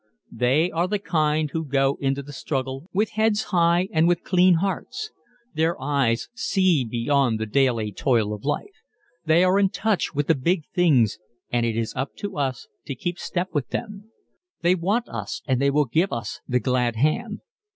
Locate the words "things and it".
10.73-11.77